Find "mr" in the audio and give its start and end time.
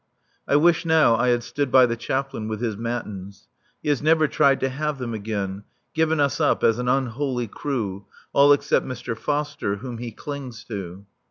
8.87-9.15